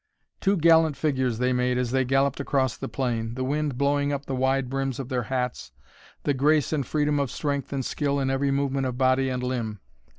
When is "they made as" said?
1.37-1.91